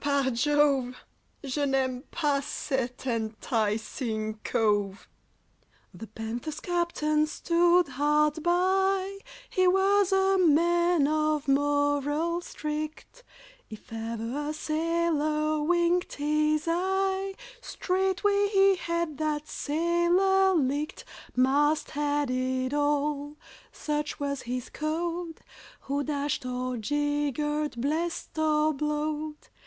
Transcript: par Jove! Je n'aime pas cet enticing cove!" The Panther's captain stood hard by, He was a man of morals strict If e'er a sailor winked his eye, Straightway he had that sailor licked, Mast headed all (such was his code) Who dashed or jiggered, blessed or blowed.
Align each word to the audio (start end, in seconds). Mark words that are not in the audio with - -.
par 0.03 0.31
Jove! 0.31 0.95
Je 1.43 1.63
n'aime 1.63 2.01
pas 2.09 2.41
cet 2.43 3.05
enticing 3.05 4.39
cove!" 4.43 5.07
The 5.93 6.07
Panther's 6.07 6.59
captain 6.59 7.27
stood 7.27 7.87
hard 7.87 8.41
by, 8.41 9.19
He 9.47 9.67
was 9.67 10.11
a 10.11 10.39
man 10.39 11.07
of 11.07 11.47
morals 11.47 12.47
strict 12.47 13.23
If 13.69 13.93
e'er 13.93 14.17
a 14.49 14.53
sailor 14.53 15.61
winked 15.61 16.13
his 16.13 16.63
eye, 16.67 17.35
Straightway 17.61 18.47
he 18.47 18.77
had 18.77 19.19
that 19.19 19.47
sailor 19.47 20.55
licked, 20.55 21.05
Mast 21.35 21.91
headed 21.91 22.73
all 22.73 23.37
(such 23.71 24.19
was 24.19 24.41
his 24.49 24.71
code) 24.71 25.41
Who 25.81 26.03
dashed 26.03 26.43
or 26.43 26.77
jiggered, 26.77 27.79
blessed 27.79 28.35
or 28.39 28.73
blowed. 28.73 29.49